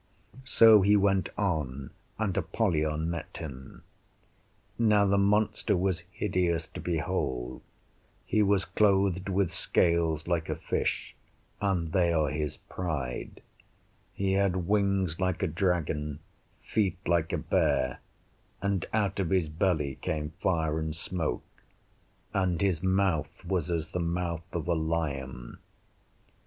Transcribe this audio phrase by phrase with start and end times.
[0.45, 3.83] So he went on, and Apollyon met him.
[4.79, 7.61] Now the monster was hideous to behold:
[8.25, 11.13] he was clothed with scales like a fish
[11.61, 13.43] (and they are his pride);
[14.15, 16.17] he had wings like a dragon,
[16.63, 17.99] feet like a bear,
[18.59, 21.43] and out of his belly came fire and smoke;
[22.33, 25.59] and his mouth was as the mouth of a lion.